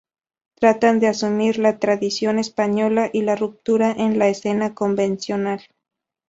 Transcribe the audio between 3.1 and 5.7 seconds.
y la ruptura con la escena convencional.